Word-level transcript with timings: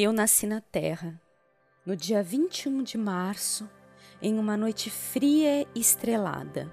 Eu 0.00 0.12
nasci 0.12 0.46
na 0.46 0.60
Terra, 0.60 1.20
no 1.84 1.96
dia 1.96 2.22
21 2.22 2.84
de 2.84 2.96
março, 2.96 3.68
em 4.22 4.38
uma 4.38 4.56
noite 4.56 4.88
fria 4.88 5.66
e 5.74 5.80
estrelada. 5.80 6.72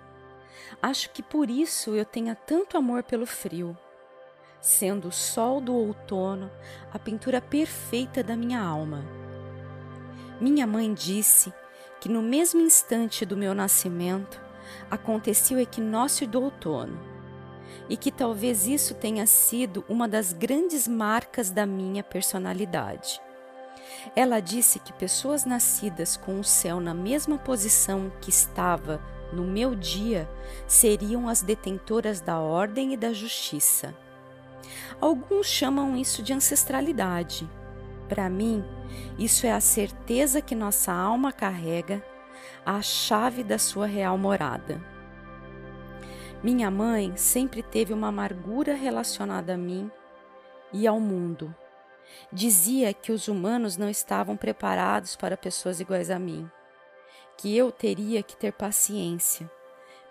Acho 0.80 1.10
que 1.10 1.24
por 1.24 1.50
isso 1.50 1.96
eu 1.96 2.06
tenha 2.06 2.36
tanto 2.36 2.78
amor 2.78 3.02
pelo 3.02 3.26
frio, 3.26 3.76
sendo 4.62 5.08
o 5.08 5.12
sol 5.12 5.60
do 5.60 5.74
outono 5.74 6.52
a 6.94 7.00
pintura 7.00 7.42
perfeita 7.42 8.22
da 8.22 8.36
minha 8.36 8.62
alma. 8.62 9.04
Minha 10.40 10.68
mãe 10.68 10.94
disse 10.94 11.52
que 12.00 12.08
no 12.08 12.22
mesmo 12.22 12.62
instante 12.62 13.26
do 13.26 13.36
meu 13.36 13.56
nascimento 13.56 14.40
acontecia 14.88 15.58
o 15.58 15.60
equinócio 15.60 16.28
do 16.28 16.44
outono 16.44 17.15
e 17.90 17.96
que 17.96 18.12
talvez 18.12 18.68
isso 18.68 18.94
tenha 18.94 19.26
sido 19.26 19.84
uma 19.88 20.08
das 20.08 20.34
grandes 20.34 20.88
marcas 20.88 21.50
da 21.50 21.66
minha 21.66 22.04
personalidade. 22.04 23.22
Ela 24.16 24.40
disse 24.40 24.80
que 24.80 24.94
pessoas 24.94 25.46
nascidas 25.46 26.18
com 26.18 26.40
o 26.40 26.44
céu 26.44 26.80
na 26.80 26.94
mesma 26.94 27.38
posição 27.38 28.12
que 28.22 28.30
estava 28.30 29.02
no 29.32 29.44
meu 29.44 29.76
dia 29.76 30.30
seriam 30.68 31.28
as 31.28 31.42
detentoras 31.42 32.22
da 32.22 32.40
ordem 32.40 32.94
e 32.94 32.98
da 32.98 33.14
justiça. 33.14 33.94
Alguns 35.00 35.48
chamam 35.48 35.96
isso 35.96 36.24
de 36.24 36.34
ancestralidade. 36.34 37.50
Para 38.08 38.30
mim, 38.30 38.64
isso 39.18 39.46
é 39.46 39.52
a 39.52 39.60
certeza 39.60 40.42
que 40.42 40.56
nossa 40.56 40.92
alma 40.92 41.32
carrega, 41.32 42.04
a 42.66 42.82
chave 42.82 43.44
da 43.44 43.58
sua 43.58 43.86
real 43.86 44.18
morada. 44.18 44.95
Minha 46.44 46.70
mãe 46.70 47.16
sempre 47.16 47.64
teve 47.64 47.94
uma 47.94 48.10
amargura 48.10 48.76
relacionada 48.76 49.54
a 49.54 49.58
mim 49.58 49.90
e 50.72 50.86
ao 50.86 51.00
mundo. 51.00 51.54
Dizia 52.32 52.94
que 52.94 53.12
os 53.12 53.28
humanos 53.28 53.78
não 53.78 53.90
estavam 53.90 54.38
preparados 54.38 55.16
para 55.16 55.38
pessoas 55.38 55.80
iguais 55.80 56.12
a 56.12 56.20
mim, 56.20 56.50
que 57.38 57.56
eu 57.58 57.72
teria 57.72 58.22
que 58.22 58.36
ter 58.38 58.52
paciência, 58.52 59.50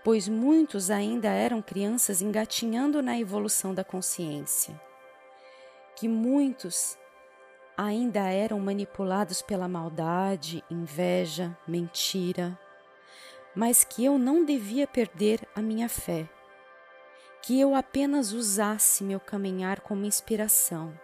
pois 0.02 0.28
muitos 0.28 0.90
ainda 0.90 1.28
eram 1.28 1.62
crianças 1.62 2.20
engatinhando 2.20 3.00
na 3.02 3.18
evolução 3.18 3.72
da 3.72 3.84
consciência, 3.84 4.78
que 5.94 6.08
muitos 6.08 6.98
ainda 7.76 8.28
eram 8.28 8.58
manipulados 8.58 9.40
pela 9.40 9.68
maldade, 9.68 10.64
inveja, 10.70 11.56
mentira, 11.66 12.58
mas 13.54 13.84
que 13.84 14.04
eu 14.04 14.18
não 14.18 14.44
devia 14.44 14.86
perder 14.86 15.46
a 15.54 15.62
minha 15.62 15.88
fé, 15.88 16.28
que 17.42 17.60
eu 17.60 17.74
apenas 17.74 18.32
usasse 18.32 19.04
meu 19.04 19.20
caminhar 19.20 19.80
como 19.80 20.04
inspiração. 20.04 20.98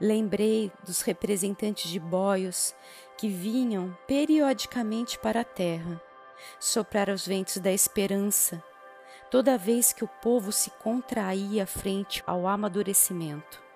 Lembrei 0.00 0.72
dos 0.84 1.02
representantes 1.02 1.90
de 1.90 2.00
boios 2.00 2.74
que 3.16 3.28
vinham 3.28 3.96
periodicamente 4.06 5.18
para 5.18 5.42
a 5.42 5.44
terra, 5.44 6.00
soprar 6.58 7.10
os 7.10 7.26
ventos 7.26 7.58
da 7.58 7.70
esperança, 7.70 8.62
toda 9.30 9.58
vez 9.58 9.92
que 9.92 10.02
o 10.02 10.08
povo 10.22 10.50
se 10.52 10.70
contraía 10.70 11.66
frente 11.66 12.22
ao 12.26 12.46
amadurecimento. 12.46 13.69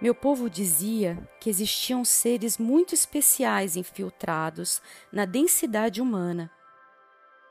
Meu 0.00 0.14
povo 0.14 0.48
dizia 0.48 1.18
que 1.40 1.50
existiam 1.50 2.04
seres 2.04 2.56
muito 2.56 2.94
especiais 2.94 3.76
infiltrados 3.76 4.80
na 5.12 5.24
densidade 5.24 6.00
humana. 6.00 6.48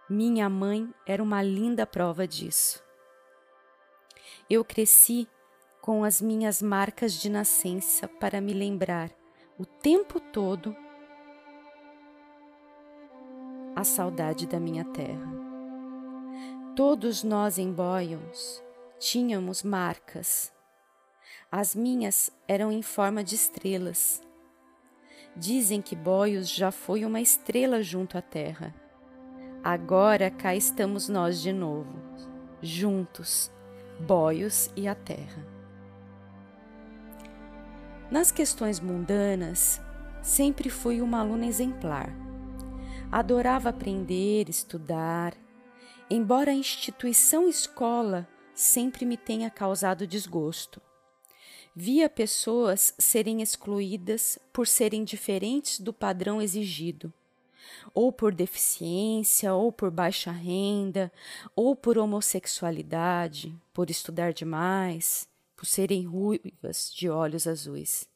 Minha 0.09 0.49
mãe 0.49 0.89
era 1.05 1.21
uma 1.21 1.41
linda 1.43 1.85
prova 1.85 2.25
disso. 2.25 2.81
Eu 4.49 4.63
cresci 4.63 5.27
com 5.81 6.05
as 6.05 6.21
minhas 6.21 6.61
marcas 6.61 7.13
de 7.13 7.29
nascença 7.29 8.07
para 8.07 8.39
me 8.39 8.53
lembrar 8.53 9.11
o 9.59 9.65
tempo 9.65 10.17
todo 10.19 10.73
a 13.75 13.83
saudade 13.83 14.47
da 14.47 14.59
minha 14.59 14.85
terra. 14.85 15.33
Todos 16.77 17.23
nós 17.23 17.57
em 17.57 17.73
Boyons 17.73 18.63
tínhamos 18.99 19.63
marcas 19.63 20.55
as 21.51 21.73
minhas 21.73 22.29
eram 22.47 22.71
em 22.71 22.81
forma 22.81 23.23
de 23.23 23.35
estrelas. 23.35 24.21
Dizem 25.35 25.81
que 25.81 25.95
Boios 25.95 26.49
já 26.49 26.71
foi 26.71 27.05
uma 27.05 27.21
estrela 27.21 27.81
junto 27.81 28.17
à 28.17 28.21
Terra. 28.21 28.75
Agora 29.63 30.29
cá 30.29 30.53
estamos 30.55 31.07
nós 31.07 31.41
de 31.41 31.53
novo, 31.53 31.93
juntos, 32.61 33.51
Boios 33.99 34.69
e 34.75 34.87
a 34.87 34.95
Terra. 34.95 35.45
Nas 38.11 38.31
questões 38.31 38.79
mundanas, 38.79 39.81
sempre 40.21 40.69
fui 40.69 41.01
uma 41.01 41.19
aluna 41.19 41.45
exemplar. 41.45 42.09
Adorava 43.09 43.69
aprender, 43.69 44.49
estudar, 44.49 45.33
embora 46.09 46.51
a 46.51 46.55
instituição 46.55 47.47
escola 47.47 48.27
sempre 48.53 49.05
me 49.05 49.15
tenha 49.15 49.49
causado 49.49 50.05
desgosto 50.05 50.81
via 51.79 52.09
pessoas 52.09 52.91
serem 52.97 53.39
excluídas 53.39 54.39
por 54.51 54.65
serem 54.65 55.03
diferentes 55.03 55.79
do 55.79 55.93
padrão 55.93 56.41
exigido, 56.41 57.13
ou 57.93 58.11
por 58.11 58.33
deficiência, 58.33 59.53
ou 59.53 59.71
por 59.71 59.91
baixa 59.91 60.31
renda, 60.31 61.13
ou 61.55 61.75
por 61.75 61.99
homossexualidade, 61.99 63.55
por 63.71 63.91
estudar 63.91 64.33
demais, 64.33 65.27
por 65.55 65.67
serem 65.67 66.03
ruivas 66.03 66.91
de 66.91 67.11
olhos 67.11 67.45
azuis, 67.45 68.09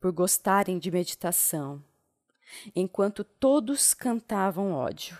por 0.00 0.10
gostarem 0.10 0.78
de 0.78 0.90
meditação, 0.90 1.84
enquanto 2.74 3.22
todos 3.22 3.92
cantavam 3.92 4.72
ódio. 4.72 5.18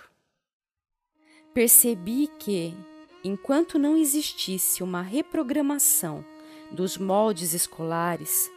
Percebi 1.52 2.28
que, 2.38 2.74
enquanto 3.22 3.78
não 3.78 3.94
existisse 3.94 4.82
uma 4.82 5.02
reprogramação 5.02 6.31
dos 6.72 6.96
moldes 6.96 7.52
escolares, 7.52 8.50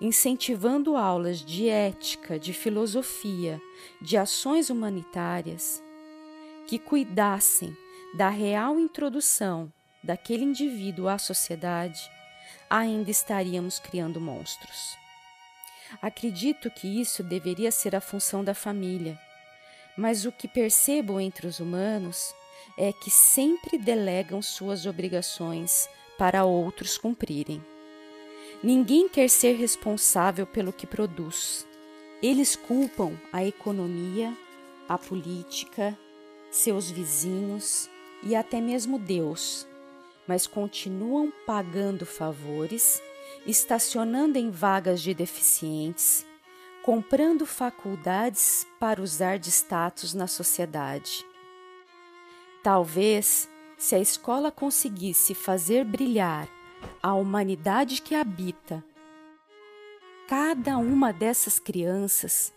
incentivando 0.00 0.96
aulas 0.96 1.44
de 1.44 1.68
ética, 1.68 2.38
de 2.38 2.52
filosofia, 2.52 3.60
de 4.00 4.16
ações 4.16 4.70
humanitárias, 4.70 5.82
que 6.66 6.78
cuidassem 6.78 7.76
da 8.14 8.28
real 8.28 8.78
introdução 8.78 9.72
daquele 10.02 10.44
indivíduo 10.44 11.08
à 11.08 11.18
sociedade, 11.18 12.10
ainda 12.68 13.10
estaríamos 13.10 13.78
criando 13.78 14.20
monstros. 14.20 14.98
Acredito 16.00 16.70
que 16.70 17.00
isso 17.00 17.22
deveria 17.22 17.70
ser 17.70 17.94
a 17.94 18.00
função 18.00 18.44
da 18.44 18.54
família, 18.54 19.18
mas 19.96 20.24
o 20.24 20.32
que 20.32 20.48
percebo 20.48 21.20
entre 21.20 21.46
os 21.46 21.60
humanos 21.60 22.34
é 22.78 22.92
que 22.92 23.10
sempre 23.10 23.76
delegam 23.76 24.40
suas 24.40 24.86
obrigações 24.86 25.88
para 26.20 26.44
outros 26.44 26.98
cumprirem. 26.98 27.64
Ninguém 28.62 29.08
quer 29.08 29.30
ser 29.30 29.54
responsável 29.54 30.46
pelo 30.46 30.70
que 30.70 30.86
produz. 30.86 31.66
Eles 32.22 32.54
culpam 32.54 33.18
a 33.32 33.42
economia, 33.42 34.36
a 34.86 34.98
política, 34.98 35.98
seus 36.50 36.90
vizinhos 36.90 37.88
e 38.22 38.36
até 38.36 38.60
mesmo 38.60 38.98
Deus, 38.98 39.66
mas 40.28 40.46
continuam 40.46 41.32
pagando 41.46 42.04
favores, 42.04 43.02
estacionando 43.46 44.36
em 44.36 44.50
vagas 44.50 45.00
de 45.00 45.14
deficientes, 45.14 46.26
comprando 46.82 47.46
faculdades 47.46 48.66
para 48.78 49.00
usar 49.00 49.38
de 49.38 49.48
status 49.48 50.12
na 50.12 50.26
sociedade. 50.26 51.24
Talvez 52.62 53.48
se 53.80 53.94
a 53.94 53.98
escola 53.98 54.52
conseguisse 54.52 55.34
fazer 55.34 55.86
brilhar 55.86 56.46
a 57.02 57.14
humanidade 57.14 58.02
que 58.02 58.14
habita 58.14 58.84
cada 60.28 60.76
uma 60.76 61.14
dessas 61.14 61.58
crianças, 61.58 62.52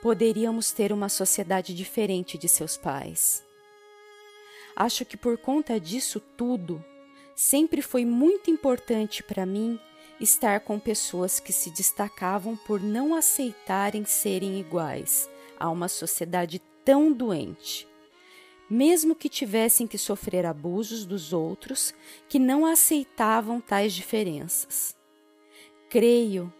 poderíamos 0.00 0.72
ter 0.72 0.94
uma 0.94 1.10
sociedade 1.10 1.74
diferente 1.74 2.38
de 2.38 2.48
seus 2.48 2.74
pais. 2.74 3.44
Acho 4.74 5.04
que 5.04 5.14
por 5.14 5.36
conta 5.36 5.78
disso 5.78 6.20
tudo, 6.20 6.82
sempre 7.34 7.82
foi 7.82 8.06
muito 8.06 8.50
importante 8.50 9.22
para 9.22 9.44
mim 9.44 9.78
estar 10.18 10.60
com 10.60 10.80
pessoas 10.80 11.38
que 11.38 11.52
se 11.52 11.70
destacavam 11.70 12.56
por 12.56 12.80
não 12.80 13.14
aceitarem 13.14 14.06
serem 14.06 14.58
iguais 14.58 15.28
a 15.60 15.68
uma 15.68 15.86
sociedade 15.86 16.62
tão 16.82 17.12
doente 17.12 17.85
mesmo 18.68 19.14
que 19.14 19.28
tivessem 19.28 19.86
que 19.86 19.98
sofrer 19.98 20.44
abusos 20.44 21.04
dos 21.04 21.32
outros 21.32 21.94
que 22.28 22.38
não 22.38 22.66
aceitavam 22.66 23.60
tais 23.60 23.92
diferenças. 23.92 24.96
Creio 25.88 26.52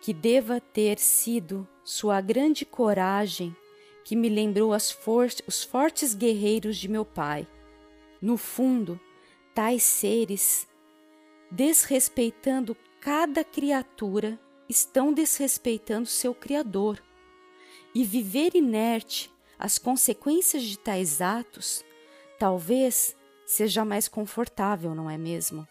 que 0.00 0.12
deva 0.12 0.60
ter 0.60 0.98
sido 0.98 1.66
sua 1.82 2.20
grande 2.20 2.64
coragem 2.64 3.56
que 4.04 4.16
me 4.16 4.28
lembrou 4.28 4.72
for 5.02 5.28
os 5.46 5.62
fortes 5.62 6.14
guerreiros 6.14 6.76
de 6.76 6.88
meu 6.88 7.04
pai. 7.04 7.46
No 8.20 8.36
fundo, 8.36 9.00
tais 9.54 9.82
seres, 9.82 10.68
desrespeitando 11.50 12.76
cada 13.00 13.42
criatura 13.42 14.38
estão 14.68 15.12
desrespeitando 15.12 16.06
seu 16.06 16.34
Criador. 16.34 17.02
E 17.94 18.04
viver 18.04 18.54
inerte 18.54 19.31
às 19.62 19.78
consequências 19.78 20.64
de 20.64 20.76
tais 20.76 21.20
atos 21.20 21.84
talvez 22.36 23.16
seja 23.46 23.84
mais 23.84 24.08
confortável, 24.08 24.92
não 24.92 25.08
é 25.08 25.16
mesmo? 25.16 25.68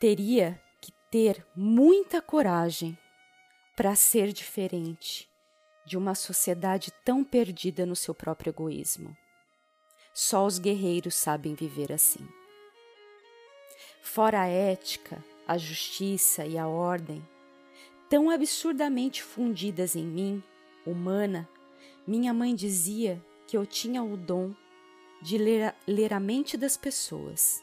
Teria 0.00 0.60
que 0.80 0.90
ter 1.08 1.46
muita 1.54 2.20
coragem 2.20 2.98
para 3.76 3.94
ser 3.94 4.32
diferente 4.32 5.30
de 5.86 5.96
uma 5.96 6.16
sociedade 6.16 6.92
tão 7.04 7.22
perdida 7.22 7.86
no 7.86 7.94
seu 7.94 8.12
próprio 8.12 8.50
egoísmo. 8.50 9.16
Só 10.12 10.44
os 10.44 10.58
guerreiros 10.58 11.14
sabem 11.14 11.54
viver 11.54 11.92
assim. 11.92 12.26
Fora 14.02 14.40
a 14.40 14.48
ética, 14.48 15.24
a 15.46 15.56
justiça 15.56 16.44
e 16.44 16.58
a 16.58 16.66
ordem, 16.66 17.24
tão 18.10 18.30
absurdamente 18.30 19.22
fundidas 19.22 19.94
em 19.94 20.04
mim, 20.04 20.42
humana, 20.84 21.48
minha 22.06 22.32
mãe 22.32 22.54
dizia 22.54 23.22
que 23.46 23.56
eu 23.56 23.66
tinha 23.66 24.02
o 24.02 24.16
dom 24.16 24.54
de 25.20 25.38
ler, 25.38 25.74
ler 25.86 26.12
a 26.12 26.20
mente 26.20 26.56
das 26.56 26.76
pessoas. 26.76 27.62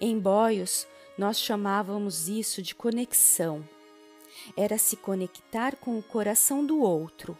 Em 0.00 0.18
Boios, 0.18 0.86
nós 1.16 1.40
chamávamos 1.40 2.28
isso 2.28 2.62
de 2.62 2.74
conexão. 2.74 3.68
Era 4.56 4.78
se 4.78 4.96
conectar 4.96 5.74
com 5.76 5.98
o 5.98 6.02
coração 6.02 6.64
do 6.64 6.80
outro, 6.80 7.36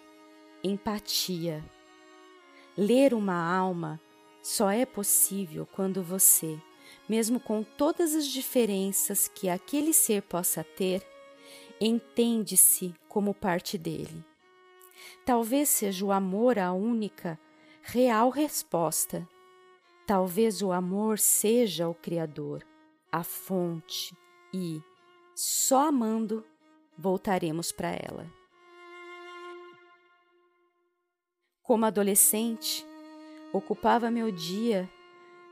empatia. 0.64 1.64
Ler 2.76 3.14
uma 3.14 3.34
alma 3.34 4.00
só 4.42 4.70
é 4.70 4.84
possível 4.84 5.68
quando 5.72 6.02
você, 6.02 6.58
mesmo 7.08 7.38
com 7.38 7.62
todas 7.62 8.14
as 8.14 8.26
diferenças 8.26 9.28
que 9.28 9.48
aquele 9.48 9.92
ser 9.92 10.22
possa 10.22 10.64
ter, 10.64 11.06
entende-se 11.80 12.92
como 13.08 13.32
parte 13.32 13.78
dele. 13.78 14.24
Talvez 15.24 15.68
seja 15.68 16.04
o 16.04 16.12
amor 16.12 16.58
a 16.58 16.72
única, 16.72 17.38
real 17.82 18.30
resposta. 18.30 19.28
Talvez 20.06 20.62
o 20.62 20.72
amor 20.72 21.18
seja 21.18 21.88
o 21.88 21.94
Criador, 21.94 22.64
a 23.12 23.22
fonte, 23.22 24.16
e, 24.52 24.82
só 25.34 25.88
amando, 25.88 26.44
voltaremos 26.96 27.70
para 27.70 27.90
ela. 27.90 28.26
Como 31.62 31.84
adolescente, 31.84 32.84
ocupava 33.52 34.10
meu 34.10 34.30
dia, 34.30 34.90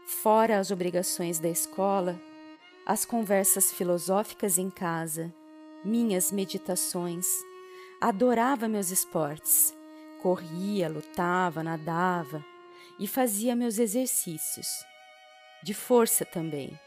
fora 0.06 0.58
as 0.58 0.70
obrigações 0.70 1.38
da 1.38 1.48
escola, 1.48 2.18
as 2.86 3.04
conversas 3.04 3.72
filosóficas 3.72 4.56
em 4.56 4.70
casa, 4.70 5.34
minhas 5.84 6.32
meditações, 6.32 7.26
adorava 8.00 8.68
meus 8.68 8.90
esportes, 8.90 9.74
corria, 10.20 10.88
lutava, 10.88 11.62
nadava 11.62 12.44
e 12.98 13.06
fazia 13.06 13.56
meus 13.56 13.78
exercícios. 13.78 14.68
De 15.62 15.72
força 15.72 16.24
também. 16.24 16.78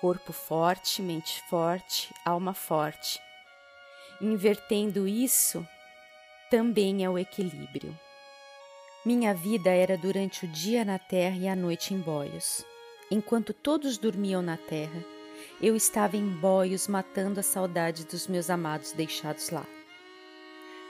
Corpo 0.00 0.32
forte, 0.32 1.02
mente 1.02 1.42
forte, 1.48 2.12
alma 2.24 2.54
forte. 2.54 3.20
Invertendo 4.20 5.06
isso, 5.06 5.66
também 6.50 7.04
é 7.04 7.10
o 7.10 7.18
equilíbrio. 7.18 7.96
Minha 9.04 9.34
vida 9.34 9.70
era 9.70 9.96
durante 9.96 10.44
o 10.44 10.48
dia 10.48 10.84
na 10.84 10.98
terra 10.98 11.36
e 11.36 11.48
a 11.48 11.56
noite 11.56 11.92
em 11.92 12.00
boios. 12.00 12.64
Enquanto 13.10 13.52
todos 13.52 13.98
dormiam 13.98 14.40
na 14.40 14.56
terra, 14.56 15.04
eu 15.60 15.76
estava 15.76 16.16
em 16.16 16.28
boios 16.28 16.88
matando 16.88 17.40
a 17.40 17.42
saudade 17.42 18.04
dos 18.04 18.26
meus 18.26 18.48
amados 18.48 18.92
deixados 18.92 19.50
lá. 19.50 19.66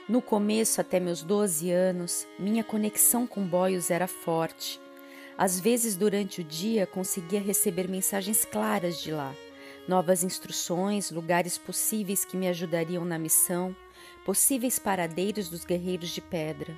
No 0.07 0.21
começo, 0.21 0.81
até 0.81 0.99
meus 0.99 1.23
12 1.23 1.71
anos, 1.71 2.27
minha 2.37 2.61
conexão 2.61 3.25
com 3.25 3.41
boios 3.47 3.89
era 3.89 4.05
forte. 4.05 4.77
Às 5.37 5.57
vezes, 5.57 5.95
durante 5.95 6.41
o 6.41 6.43
dia, 6.43 6.85
conseguia 6.85 7.39
receber 7.39 7.87
mensagens 7.87 8.43
claras 8.43 9.01
de 9.01 9.13
lá, 9.13 9.33
novas 9.87 10.21
instruções, 10.21 11.09
lugares 11.09 11.57
possíveis 11.57 12.25
que 12.25 12.35
me 12.35 12.49
ajudariam 12.49 13.05
na 13.05 13.17
missão, 13.17 13.73
possíveis 14.25 14.77
paradeiros 14.77 15.47
dos 15.47 15.63
guerreiros 15.63 16.09
de 16.09 16.19
pedra. 16.19 16.77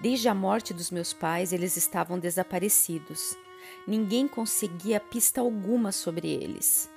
Desde 0.00 0.28
a 0.28 0.34
morte 0.34 0.72
dos 0.72 0.92
meus 0.92 1.12
pais, 1.12 1.52
eles 1.52 1.76
estavam 1.76 2.20
desaparecidos. 2.20 3.36
Ninguém 3.84 4.28
conseguia 4.28 5.00
pista 5.00 5.40
alguma 5.40 5.90
sobre 5.90 6.28
eles. 6.28 6.88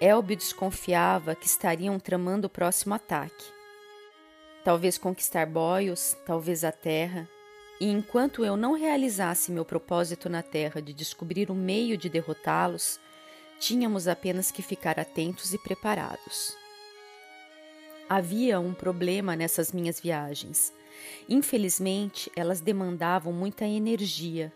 Elbio 0.00 0.36
desconfiava 0.36 1.36
que 1.36 1.46
estariam 1.46 2.00
tramando 2.00 2.48
o 2.48 2.50
próximo 2.50 2.94
ataque. 2.94 3.55
Talvez 4.66 4.98
conquistar 4.98 5.46
Boios, 5.46 6.16
talvez 6.26 6.64
a 6.64 6.72
terra. 6.72 7.28
E 7.78 7.88
enquanto 7.88 8.44
eu 8.44 8.56
não 8.56 8.72
realizasse 8.72 9.52
meu 9.52 9.64
propósito 9.64 10.28
na 10.28 10.42
terra 10.42 10.82
de 10.82 10.92
descobrir 10.92 11.52
o 11.52 11.54
meio 11.54 11.96
de 11.96 12.08
derrotá-los, 12.08 12.98
tínhamos 13.60 14.08
apenas 14.08 14.50
que 14.50 14.62
ficar 14.62 14.98
atentos 14.98 15.54
e 15.54 15.58
preparados. 15.58 16.56
Havia 18.08 18.58
um 18.58 18.74
problema 18.74 19.36
nessas 19.36 19.70
minhas 19.70 20.00
viagens. 20.00 20.72
Infelizmente, 21.28 22.28
elas 22.34 22.60
demandavam 22.60 23.32
muita 23.32 23.64
energia, 23.64 24.52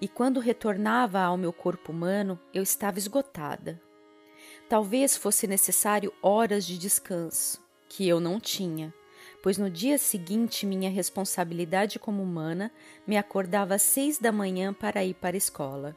e 0.00 0.08
quando 0.08 0.40
retornava 0.40 1.20
ao 1.20 1.36
meu 1.36 1.52
corpo 1.52 1.92
humano, 1.92 2.40
eu 2.54 2.62
estava 2.62 2.98
esgotada. 2.98 3.78
Talvez 4.70 5.18
fosse 5.18 5.46
necessário 5.46 6.14
horas 6.22 6.64
de 6.64 6.78
descanso, 6.78 7.62
que 7.90 8.08
eu 8.08 8.20
não 8.20 8.40
tinha, 8.40 8.94
pois 9.42 9.58
no 9.58 9.70
dia 9.70 9.98
seguinte 9.98 10.66
minha 10.66 10.90
responsabilidade 10.90 11.98
como 11.98 12.22
humana 12.22 12.70
me 13.06 13.16
acordava 13.16 13.74
às 13.74 13.82
seis 13.82 14.18
da 14.18 14.30
manhã 14.30 14.72
para 14.72 15.04
ir 15.04 15.14
para 15.14 15.36
a 15.36 15.38
escola. 15.38 15.96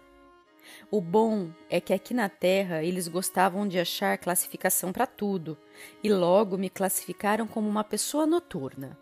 O 0.90 1.02
bom 1.02 1.52
é 1.70 1.82
que 1.82 1.94
aqui 1.94 2.14
na 2.14 2.30
Terra 2.30 2.84
eles 2.84 3.08
gostavam 3.08 3.68
de 3.68 3.78
achar 3.78 4.18
classificação 4.18 4.94
para 4.94 5.06
tudo 5.06 5.58
e 6.02 6.10
logo 6.10 6.58
me 6.58 6.70
classificaram 6.70 7.46
como 7.46 7.68
uma 7.68 7.84
pessoa 7.84 8.26
noturna 8.26 8.98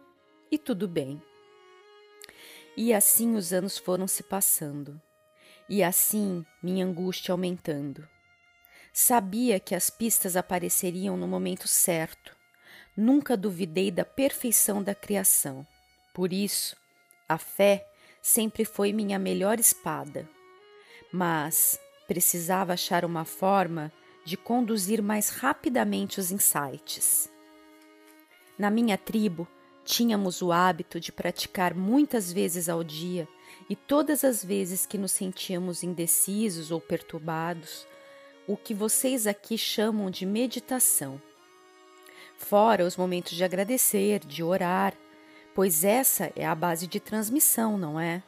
e 0.52 0.58
tudo 0.58 0.88
bem. 0.88 1.22
E 2.76 2.94
assim 2.94 3.36
os 3.36 3.54
anos 3.54 3.78
foram 3.78 4.08
se 4.08 4.24
passando, 4.24 5.02
e 5.70 5.84
assim 5.84 6.46
minha 6.64 6.86
angústia 6.86 7.32
aumentando. 7.32 8.08
Sabia 8.94 9.60
que 9.60 9.76
as 9.76 9.90
pistas 9.90 10.36
apareceriam 10.36 11.16
no 11.16 11.28
momento 11.28 11.68
certo. 11.68 12.36
Nunca 12.96 13.38
duvidei 13.38 13.90
da 13.90 14.06
perfeição 14.06 14.84
da 14.84 14.94
criação. 14.94 15.66
Por 16.14 16.34
isso, 16.34 16.76
a 17.28 17.38
fé 17.38 17.88
sempre 18.22 18.66
foi 18.66 18.92
minha 18.92 19.18
melhor 19.18 19.60
espada. 19.60 20.28
Mas 21.12 21.80
precisava 22.08 22.74
achar 22.74 23.06
uma 23.06 23.26
forma 23.26 23.92
de 24.26 24.38
conduzir 24.38 25.02
mais 25.02 25.30
rapidamente 25.30 26.20
os 26.20 26.32
insights. 26.32 27.30
Na 28.58 28.70
minha 28.70 28.98
tribo, 28.98 29.48
Tínhamos 29.84 30.42
o 30.42 30.52
hábito 30.52 31.00
de 31.00 31.12
praticar 31.12 31.74
muitas 31.74 32.32
vezes 32.32 32.70
ao 32.70 32.84
dia, 32.84 33.28
e 33.70 33.76
todas 33.76 34.24
as 34.24 34.44
vezes 34.44 34.86
que 34.86 34.98
nos 34.98 35.12
sentíamos 35.12 35.84
indecisos 35.84 36.72
ou 36.72 36.80
perturbados, 36.80 37.86
o 38.48 38.56
que 38.56 38.74
vocês 38.74 39.28
aqui 39.28 39.58
chamam 39.58 40.10
de 40.10 40.26
meditação. 40.26 41.22
Fora 42.42 42.84
os 42.84 42.98
momentos 42.98 43.34
de 43.34 43.44
agradecer, 43.46 44.20
de 44.20 44.44
orar, 44.44 44.94
pois 45.56 45.86
essa 45.86 46.34
é 46.36 46.46
a 46.46 46.56
base 46.56 46.86
de 46.86 47.00
transmissão, 47.00 47.78
não 47.78 47.98
é? 47.98 48.22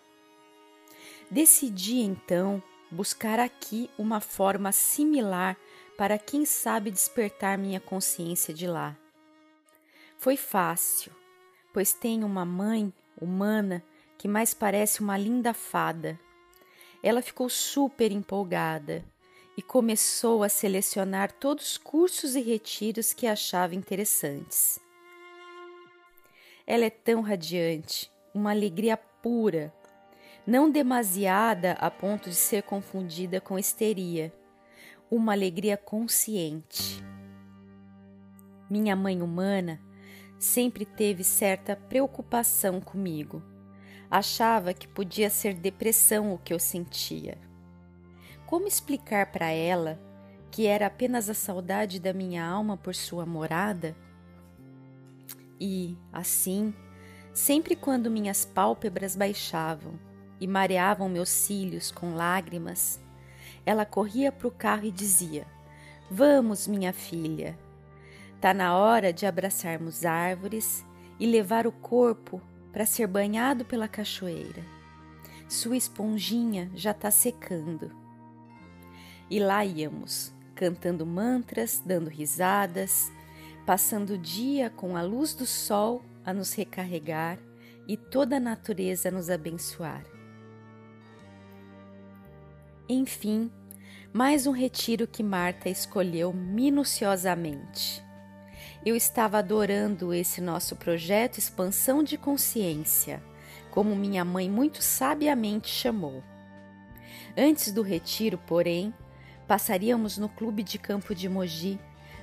Decidi 1.30 1.98
então 1.98 2.64
buscar 2.90 3.40
aqui 3.40 3.90
uma 3.98 4.22
forma 4.22 4.72
similar 4.72 5.58
para 5.98 6.18
quem 6.18 6.46
sabe 6.46 6.90
despertar 6.90 7.58
minha 7.58 7.82
consciência 7.82 8.54
de 8.54 8.66
lá. 8.66 8.96
Foi 10.18 10.38
fácil, 10.38 11.12
pois 11.74 11.92
tenho 11.92 12.26
uma 12.26 12.46
mãe 12.46 12.94
humana 13.20 13.84
que 14.18 14.28
mais 14.28 14.54
parece 14.54 15.02
uma 15.02 15.18
linda 15.18 15.54
fada. 15.54 16.18
Ela 17.02 17.22
ficou 17.22 17.50
super 17.50 18.12
empolgada 18.12 19.04
e 19.56 19.62
começou 19.62 20.44
a 20.44 20.50
selecionar 20.50 21.32
todos 21.32 21.72
os 21.72 21.78
cursos 21.78 22.36
e 22.36 22.42
retiros 22.42 23.14
que 23.14 23.28
achava 23.28 23.76
interessantes. 23.76 24.80
Ela 26.66 26.86
é 26.86 26.90
tão 26.90 27.22
radiante, 27.22 28.12
uma 28.34 28.52
alegria 28.52 28.98
pura, 28.98 29.74
não 30.46 30.70
demasiada 30.70 31.74
a 31.74 31.92
ponto 31.92 32.30
de 32.30 32.36
ser 32.36 32.64
confundida 32.64 33.40
com 33.40 33.60
histeria, 33.60 34.34
uma 35.10 35.34
alegria 35.34 35.78
consciente. 35.78 37.04
Minha 38.70 38.96
mãe 38.96 39.22
humana 39.22 39.80
sempre 40.40 40.86
teve 40.86 41.24
certa 41.24 41.76
preocupação 41.76 42.82
comigo. 42.82 43.44
Achava 44.10 44.74
que 44.74 44.88
podia 44.88 45.30
ser 45.30 45.54
depressão 45.54 46.34
o 46.34 46.38
que 46.38 46.54
eu 46.54 46.60
sentia. 46.60 47.38
Como 48.54 48.68
explicar 48.68 49.32
para 49.32 49.50
ela 49.50 50.00
que 50.52 50.68
era 50.68 50.86
apenas 50.86 51.28
a 51.28 51.34
saudade 51.34 52.00
da 52.00 52.14
minha 52.14 52.46
alma 52.46 52.78
por 52.78 52.94
sua 52.94 53.26
morada? 53.26 53.96
E, 55.60 55.98
assim, 56.12 56.72
sempre 57.34 57.76
quando 57.76 58.12
minhas 58.12 58.46
pálpebras 58.46 59.16
baixavam 59.16 60.00
e 60.40 60.46
mareavam 60.46 61.10
meus 61.10 61.30
cílios 61.30 61.90
com 61.92 62.14
lágrimas, 62.14 63.02
ela 63.66 63.88
corria 63.88 64.32
para 64.32 64.48
o 64.48 64.52
carro 64.52 64.86
e 64.86 64.92
dizia: 64.92 65.48
Vamos, 66.12 66.68
minha 66.68 66.94
filha, 66.94 67.58
tá 68.40 68.54
na 68.54 68.78
hora 68.78 69.12
de 69.12 69.26
abraçarmos 69.26 70.06
árvores 70.06 70.86
e 71.20 71.26
levar 71.26 71.66
o 71.66 71.72
corpo 71.72 72.40
para 72.72 72.86
ser 72.86 73.08
banhado 73.08 73.66
pela 73.66 73.88
cachoeira. 73.88 74.64
Sua 75.50 75.76
esponjinha 75.76 76.70
já 76.76 76.92
está 76.92 77.10
secando. 77.10 78.03
E 79.34 79.40
lá 79.40 79.66
íamos, 79.66 80.32
cantando 80.54 81.08
mantras, 81.08 81.82
dando 81.84 82.08
risadas, 82.08 83.12
passando 83.66 84.12
o 84.12 84.18
dia 84.20 84.70
com 84.70 84.96
a 84.96 85.02
luz 85.02 85.34
do 85.34 85.44
sol 85.44 86.04
a 86.24 86.32
nos 86.32 86.54
recarregar 86.54 87.40
e 87.88 87.98
toda 87.98 88.38
a 88.38 88.40
natureza 88.40 89.10
a 89.10 89.12
nos 89.12 89.32
abençoar. 89.32 90.06
Enfim, 92.88 93.52
mais 94.14 94.46
um 94.46 94.52
retiro 94.52 95.08
que 95.08 95.24
Marta 95.24 95.68
escolheu 95.68 96.32
minuciosamente. 96.32 98.04
Eu 98.86 98.96
estava 98.96 99.40
adorando 99.40 100.14
esse 100.14 100.42
nosso 100.42 100.76
projeto 100.76 101.40
Expansão 101.40 102.04
de 102.04 102.20
Consciência, 102.20 103.20
como 103.72 103.96
minha 103.96 104.24
mãe 104.24 104.48
muito 104.48 104.84
sabiamente 104.84 105.70
chamou. 105.70 106.24
Antes 107.36 107.72
do 107.72 107.82
retiro, 107.82 108.38
porém, 108.38 108.94
passaríamos 109.48 110.18
no 110.18 110.28
Clube 110.30 110.64
de 110.64 110.78
Campo 110.78 111.14
de 111.14 111.28
Mogi 111.30 111.78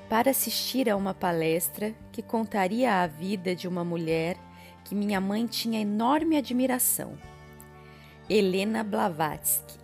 para 0.08 0.30
assistir 0.30 0.88
a 0.90 0.96
uma 0.96 1.12
palestra 1.14 1.94
que 2.10 2.22
contaria 2.22 3.02
a 3.02 3.06
vida 3.06 3.54
de 3.54 3.68
uma 3.68 3.84
mulher 3.84 4.36
que 4.84 4.94
minha 4.94 5.20
mãe 5.20 5.46
tinha 5.46 5.78
enorme 5.80 6.36
admiração, 6.36 7.16
Helena 8.28 8.82
Blavatsky. 8.82 9.78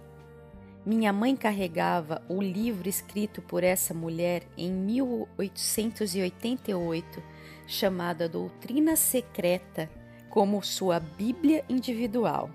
Minha 0.84 1.12
mãe 1.12 1.36
carregava 1.36 2.20
o 2.28 2.42
livro 2.42 2.88
escrito 2.88 3.40
por 3.42 3.62
essa 3.64 3.92
mulher 3.92 4.44
em 4.56 4.72
1888, 4.72 7.22
chamado 7.66 8.22
A 8.22 8.28
Doutrina 8.28 8.96
Secreta, 8.96 9.90
como 10.30 10.62
sua 10.62 10.98
Bíblia 11.00 11.64
individual. 11.68 12.48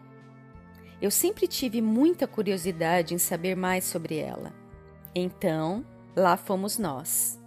Eu 1.01 1.11
sempre 1.11 1.47
tive 1.47 1.81
muita 1.81 2.27
curiosidade 2.27 3.13
em 3.13 3.17
saber 3.17 3.55
mais 3.55 3.85
sobre 3.85 4.17
ela. 4.17 4.60
Então, 5.13 5.85
lá 6.15 6.37
fomos 6.37 6.77
nós. 6.77 7.39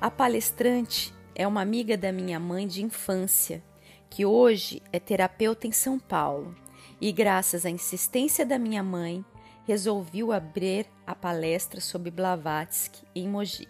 A 0.00 0.10
palestrante 0.10 1.14
é 1.34 1.46
uma 1.46 1.62
amiga 1.62 1.96
da 1.96 2.12
minha 2.12 2.38
mãe 2.38 2.66
de 2.66 2.82
infância, 2.82 3.62
que 4.10 4.26
hoje 4.26 4.82
é 4.92 5.00
terapeuta 5.00 5.66
em 5.66 5.72
São 5.72 5.98
Paulo, 5.98 6.54
e 7.00 7.10
graças 7.12 7.64
à 7.64 7.70
insistência 7.70 8.44
da 8.44 8.58
minha 8.58 8.82
mãe, 8.82 9.24
resolveu 9.64 10.32
abrir 10.32 10.86
a 11.06 11.14
palestra 11.14 11.80
sobre 11.80 12.10
Blavatsky 12.10 13.06
em 13.14 13.28
Mogi. 13.28 13.68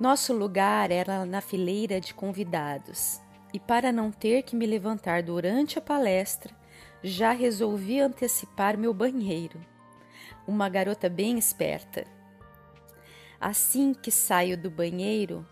Nosso 0.00 0.32
lugar 0.32 0.90
era 0.90 1.24
na 1.24 1.40
fileira 1.40 2.00
de 2.00 2.12
convidados, 2.12 3.20
e 3.52 3.60
para 3.60 3.92
não 3.92 4.10
ter 4.10 4.42
que 4.42 4.56
me 4.56 4.66
levantar 4.66 5.22
durante 5.22 5.78
a 5.78 5.82
palestra, 5.82 6.52
já 7.02 7.30
resolvi 7.30 8.00
antecipar 8.00 8.76
meu 8.76 8.92
banheiro. 8.92 9.60
Uma 10.46 10.68
garota 10.68 11.08
bem 11.08 11.38
esperta. 11.38 12.04
Assim 13.40 13.94
que 13.94 14.10
saio 14.10 14.56
do 14.56 14.70
banheiro, 14.70 15.46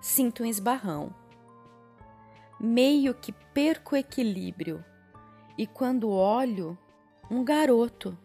sinto 0.00 0.42
um 0.42 0.46
esbarrão. 0.46 1.14
Meio 2.58 3.14
que 3.14 3.32
perco 3.32 3.94
o 3.94 3.98
equilíbrio. 3.98 4.84
E 5.58 5.66
quando 5.66 6.10
olho, 6.10 6.78
um 7.30 7.44
garoto. 7.44 8.16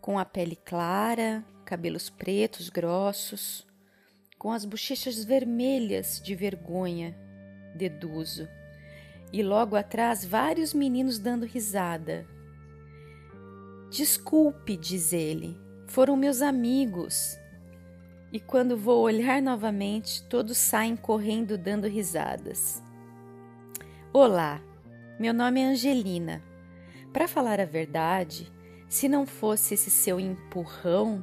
Com 0.00 0.18
a 0.18 0.24
pele 0.24 0.56
clara, 0.56 1.44
cabelos 1.64 2.10
pretos 2.10 2.68
grossos, 2.68 3.66
com 4.38 4.52
as 4.52 4.64
bochechas 4.64 5.24
vermelhas 5.24 6.20
de 6.20 6.34
vergonha, 6.34 7.16
deduzo, 7.74 8.48
e 9.32 9.42
logo 9.42 9.76
atrás 9.76 10.24
vários 10.24 10.74
meninos 10.74 11.18
dando 11.18 11.46
risada. 11.46 12.26
Desculpe, 13.92 14.74
diz 14.74 15.12
ele, 15.12 15.54
foram 15.86 16.16
meus 16.16 16.40
amigos. 16.40 17.38
E 18.32 18.40
quando 18.40 18.74
vou 18.74 19.02
olhar 19.02 19.42
novamente, 19.42 20.22
todos 20.28 20.56
saem 20.56 20.96
correndo 20.96 21.58
dando 21.58 21.86
risadas. 21.86 22.82
Olá, 24.10 24.62
meu 25.20 25.34
nome 25.34 25.60
é 25.60 25.66
Angelina. 25.66 26.42
Para 27.12 27.28
falar 27.28 27.60
a 27.60 27.66
verdade, 27.66 28.50
se 28.88 29.10
não 29.10 29.26
fosse 29.26 29.74
esse 29.74 29.90
seu 29.90 30.18
empurrão, 30.18 31.22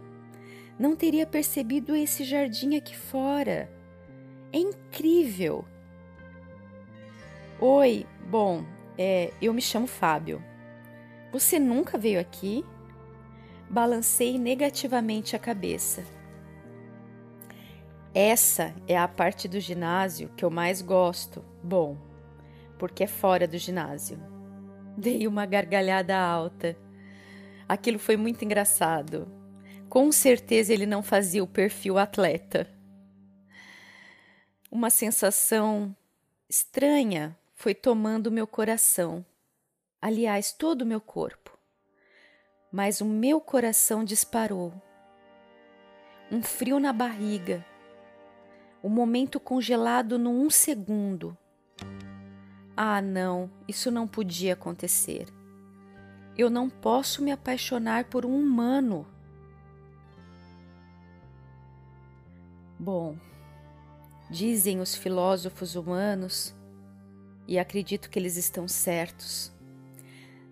não 0.77 0.95
teria 0.95 1.25
percebido 1.25 1.95
esse 1.95 2.23
jardim 2.23 2.75
aqui 2.75 2.95
fora. 2.95 3.67
É 4.53 4.59
incrível! 4.59 5.65
Oi, 7.59 8.05
bom, 8.29 8.63
é, 8.95 9.33
eu 9.41 9.55
me 9.55 9.61
chamo 9.61 9.87
Fábio. 9.87 10.47
Você 11.31 11.59
nunca 11.59 11.97
veio 11.97 12.19
aqui? 12.19 12.65
balancei 13.69 14.39
negativamente 14.39 15.35
a 15.35 15.39
cabeça. 15.39 16.03
Essa 18.13 18.73
é 18.87 18.97
a 18.97 19.07
parte 19.07 19.47
do 19.47 19.59
ginásio 19.59 20.29
que 20.35 20.43
eu 20.43 20.49
mais 20.49 20.81
gosto. 20.81 21.45
Bom, 21.63 21.95
porque 22.79 23.03
é 23.03 23.07
fora 23.07 23.47
do 23.47 23.57
ginásio. 23.57 24.19
Dei 24.97 25.27
uma 25.27 25.45
gargalhada 25.45 26.17
alta. 26.17 26.75
Aquilo 27.67 27.99
foi 27.99 28.17
muito 28.17 28.43
engraçado. 28.43 29.31
Com 29.87 30.11
certeza 30.11 30.73
ele 30.73 30.87
não 30.87 31.03
fazia 31.03 31.43
o 31.43 31.47
perfil 31.47 31.99
atleta. 31.99 32.67
Uma 34.71 34.89
sensação 34.89 35.95
estranha 36.49 37.37
foi 37.55 37.75
tomando 37.75 38.31
meu 38.31 38.47
coração, 38.47 39.25
aliás, 40.01 40.51
todo 40.51 40.81
o 40.83 40.85
meu 40.85 41.01
corpo 41.01 41.49
mas 42.71 43.01
o 43.01 43.05
meu 43.05 43.41
coração 43.41 44.03
disparou. 44.03 44.73
Um 46.31 46.43
frio 46.43 46.79
na 46.79 46.93
barriga, 46.93 47.65
o 48.83 48.87
um 48.87 48.91
momento 48.91 49.39
congelado 49.39 50.19
no 50.19 50.29
um 50.29 50.49
segundo. 50.49 51.35
Ah, 52.77 53.01
não, 53.01 53.49
isso 53.67 53.89
não 53.89 54.07
podia 54.07 54.53
acontecer. 54.53 55.27
Eu 56.37 56.49
não 56.49 56.69
posso 56.69 57.23
me 57.23 57.31
apaixonar 57.31 58.05
por 58.05 58.25
um 58.25 58.39
humano. 58.39 59.05
Bom, 62.77 63.17
dizem 64.29 64.79
os 64.79 64.95
filósofos 64.95 65.75
humanos, 65.75 66.55
e 67.45 67.57
acredito 67.57 68.11
que 68.11 68.19
eles 68.19 68.37
estão 68.37 68.67
certos 68.67 69.51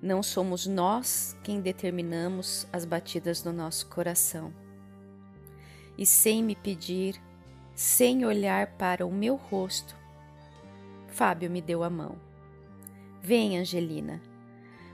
não 0.07 0.23
somos 0.23 0.65
nós 0.65 1.35
quem 1.43 1.59
determinamos 1.59 2.65
as 2.71 2.85
batidas 2.85 3.41
do 3.41 3.51
nosso 3.51 3.87
coração. 3.87 4.53
E 5.97 6.05
sem 6.05 6.41
me 6.41 6.55
pedir, 6.55 7.21
sem 7.75 8.25
olhar 8.25 8.67
para 8.77 9.05
o 9.05 9.11
meu 9.11 9.35
rosto, 9.35 9.95
Fábio 11.09 11.51
me 11.51 11.61
deu 11.61 11.83
a 11.83 11.89
mão. 11.89 12.15
Vem, 13.21 13.59
Angelina, 13.59 14.21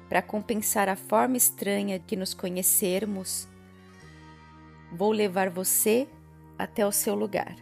para 0.09 0.21
compensar 0.21 0.89
a 0.89 0.95
forma 0.95 1.37
estranha 1.37 1.99
que 1.99 2.15
nos 2.15 2.33
conhecermos, 2.33 3.47
vou 4.91 5.11
levar 5.11 5.51
você 5.51 6.07
até 6.57 6.87
o 6.87 6.91
seu 6.91 7.13
lugar. 7.13 7.55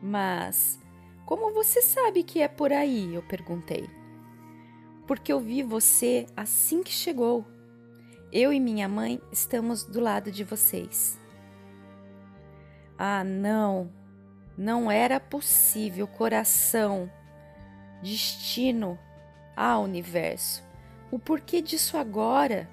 Mas 0.00 0.78
como 1.26 1.52
você 1.52 1.82
sabe 1.82 2.22
que 2.22 2.40
é 2.40 2.48
por 2.48 2.72
aí? 2.72 3.14
Eu 3.14 3.22
perguntei 3.22 3.97
porque 5.08 5.32
eu 5.32 5.40
vi 5.40 5.62
você 5.62 6.26
assim 6.36 6.82
que 6.82 6.92
chegou. 6.92 7.46
Eu 8.30 8.52
e 8.52 8.60
minha 8.60 8.86
mãe 8.86 9.18
estamos 9.32 9.82
do 9.82 10.00
lado 10.00 10.30
de 10.30 10.44
vocês. 10.44 11.18
Ah, 12.98 13.24
não, 13.24 13.90
não 14.56 14.90
era 14.90 15.18
possível, 15.18 16.06
coração, 16.06 17.10
destino, 18.02 18.98
ah, 19.56 19.78
universo. 19.78 20.62
O 21.10 21.18
porquê 21.18 21.62
disso 21.62 21.96
agora? 21.96 22.68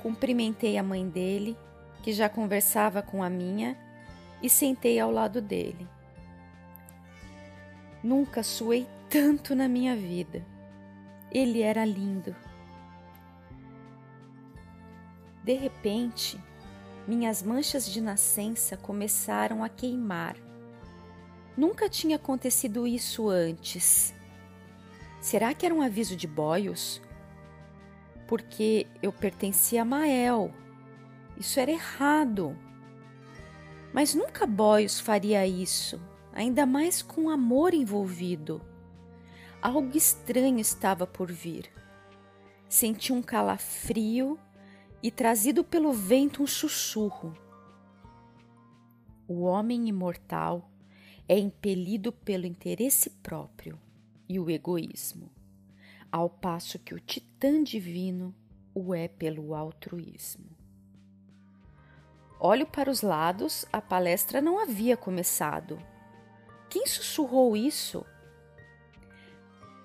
Cumprimentei 0.00 0.78
a 0.78 0.82
mãe 0.82 1.08
dele, 1.08 1.58
que 2.04 2.12
já 2.12 2.28
conversava 2.28 3.02
com 3.02 3.20
a 3.20 3.28
minha, 3.28 3.76
e 4.40 4.48
sentei 4.48 5.00
ao 5.00 5.10
lado 5.10 5.42
dele. 5.42 5.88
Nunca 8.00 8.44
suei 8.44 8.86
tanto 9.10 9.56
na 9.56 9.66
minha 9.66 9.96
vida. 9.96 10.46
Ele 11.30 11.62
era 11.62 11.84
lindo. 11.84 12.34
De 15.44 15.54
repente, 15.54 16.38
minhas 17.06 17.42
manchas 17.42 17.86
de 17.86 18.00
nascença 18.00 18.76
começaram 18.76 19.64
a 19.64 19.68
queimar. 19.68 20.36
Nunca 21.56 21.88
tinha 21.88 22.16
acontecido 22.16 22.86
isso 22.86 23.28
antes. 23.28 24.14
Será 25.20 25.52
que 25.54 25.66
era 25.66 25.74
um 25.74 25.82
aviso 25.82 26.16
de 26.16 26.26
boios? 26.26 27.00
Porque 28.26 28.86
eu 29.02 29.12
pertencia 29.12 29.82
a 29.82 29.84
Mael. 29.84 30.52
Isso 31.36 31.58
era 31.58 31.70
errado. 31.70 32.56
Mas 33.92 34.14
nunca 34.14 34.46
Boios 34.46 35.00
faria 35.00 35.46
isso, 35.46 36.00
ainda 36.32 36.64
mais 36.64 37.02
com 37.02 37.28
amor 37.28 37.74
envolvido. 37.74 38.62
Algo 39.62 39.94
estranho 39.94 40.58
estava 40.58 41.06
por 41.06 41.30
vir. 41.30 41.70
Senti 42.66 43.12
um 43.12 43.20
calafrio 43.20 44.38
e, 45.02 45.10
trazido 45.10 45.62
pelo 45.62 45.92
vento, 45.92 46.42
um 46.42 46.46
sussurro. 46.46 47.34
O 49.28 49.42
homem 49.42 49.86
imortal 49.86 50.70
é 51.28 51.38
impelido 51.38 52.10
pelo 52.10 52.46
interesse 52.46 53.10
próprio 53.10 53.78
e 54.26 54.40
o 54.40 54.48
egoísmo, 54.48 55.30
ao 56.10 56.30
passo 56.30 56.78
que 56.78 56.94
o 56.94 56.98
titã 56.98 57.62
divino 57.62 58.34
o 58.74 58.94
é 58.94 59.08
pelo 59.08 59.54
altruísmo. 59.54 60.56
Olho 62.40 62.66
para 62.66 62.90
os 62.90 63.02
lados, 63.02 63.66
a 63.70 63.82
palestra 63.82 64.40
não 64.40 64.58
havia 64.58 64.96
começado. 64.96 65.78
Quem 66.70 66.86
sussurrou 66.86 67.54
isso? 67.54 68.06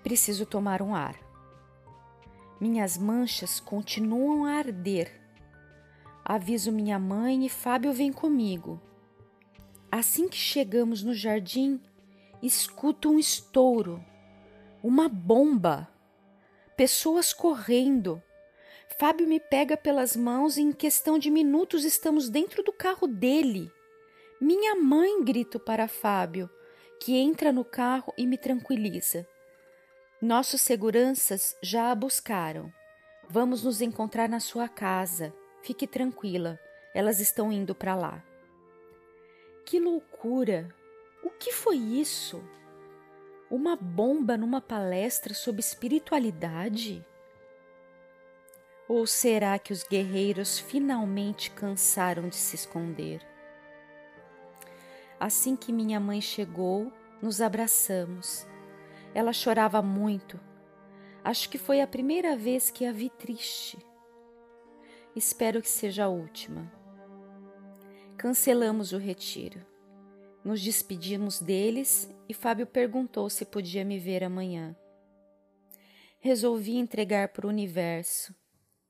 Preciso 0.06 0.46
tomar 0.46 0.84
um 0.84 0.94
ar. 0.94 1.16
Minhas 2.62 2.96
manchas 2.96 3.60
continuam 3.60 4.46
a 4.46 4.52
arder. 4.52 5.12
Aviso 6.24 6.72
minha 6.72 7.00
mãe 7.00 7.44
e 7.44 7.50
Fábio 7.50 7.92
vem 7.92 8.14
comigo. 8.14 8.80
Assim 9.92 10.30
que 10.30 10.38
chegamos 10.38 11.02
no 11.02 11.12
jardim, 11.12 11.82
escuto 12.40 13.10
um 13.10 13.18
estouro, 13.18 14.00
uma 14.84 15.10
bomba, 15.10 15.90
pessoas 16.78 17.34
correndo. 17.34 18.22
Fábio 19.00 19.28
me 19.28 19.40
pega 19.40 19.76
pelas 19.76 20.16
mãos 20.16 20.56
e 20.56 20.62
em 20.62 20.72
questão 20.72 21.18
de 21.18 21.32
minutos 21.32 21.84
estamos 21.84 22.30
dentro 22.30 22.62
do 22.62 22.72
carro 22.72 23.08
dele. 23.08 23.72
Minha 24.40 24.76
mãe 24.76 25.24
grito 25.24 25.60
para 25.60 25.88
Fábio, 25.88 26.48
que 27.02 27.18
entra 27.18 27.52
no 27.52 27.66
carro 27.66 28.14
e 28.16 28.28
me 28.28 28.38
tranquiliza. 28.38 29.28
Nossos 30.26 30.62
seguranças 30.62 31.56
já 31.62 31.92
a 31.92 31.94
buscaram. 31.94 32.74
Vamos 33.30 33.64
nos 33.64 33.80
encontrar 33.80 34.28
na 34.28 34.40
sua 34.40 34.68
casa. 34.68 35.32
Fique 35.62 35.86
tranquila, 35.86 36.60
elas 36.96 37.20
estão 37.20 37.52
indo 37.52 37.76
para 37.76 37.94
lá. 37.94 38.24
Que 39.68 39.80
loucura! 39.80 40.74
O 41.24 41.30
que 41.30 41.52
foi 41.52 41.76
isso? 41.76 42.44
Uma 43.52 43.76
bomba 43.76 44.36
numa 44.36 44.60
palestra 44.60 45.36
sobre 45.36 45.62
espiritualidade? 45.62 47.06
Ou 48.88 49.06
será 49.06 49.60
que 49.60 49.72
os 49.72 49.84
guerreiros 49.84 50.58
finalmente 50.58 51.52
cansaram 51.52 52.30
de 52.30 52.36
se 52.36 52.56
esconder? 52.56 53.22
Assim 55.20 55.56
que 55.56 55.72
minha 55.72 56.00
mãe 56.00 56.20
chegou, 56.20 56.92
nos 57.22 57.42
abraçamos. 57.42 58.48
Ela 59.16 59.32
chorava 59.32 59.82
muito. 59.82 60.38
Acho 61.24 61.50
que 61.50 61.58
foi 61.58 61.80
a 61.80 61.88
primeira 61.88 62.36
vez 62.36 62.70
que 62.70 62.86
a 62.86 62.92
vi 62.92 63.10
triste. 63.10 63.78
Espero 65.16 65.62
que 65.62 65.70
seja 65.70 66.04
a 66.04 66.10
última. 66.10 66.70
Cancelamos 68.18 68.92
o 68.92 68.98
retiro. 68.98 69.66
Nos 70.44 70.62
despedimos 70.62 71.40
deles 71.40 72.14
e 72.28 72.34
Fábio 72.34 72.68
perguntou 72.68 73.30
se 73.30 73.46
podia 73.46 73.86
me 73.86 73.98
ver 73.98 74.22
amanhã. 74.22 74.76
Resolvi 76.20 76.76
entregar 76.76 77.30
para 77.30 77.48
o 77.48 77.50
universo 77.50 78.36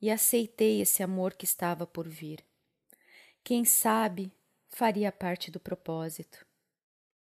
e 0.02 0.10
aceitei 0.10 0.82
esse 0.82 1.04
amor 1.04 1.36
que 1.36 1.46
estava 1.46 1.86
por 1.86 2.10
vir. 2.10 2.44
Quem 3.44 3.64
sabe 3.64 4.34
faria 4.70 5.12
parte 5.12 5.52
do 5.52 5.60
propósito. 5.60 6.44